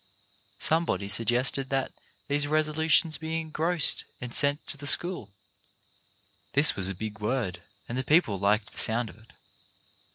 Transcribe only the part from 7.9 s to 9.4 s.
the people liked the sound of it.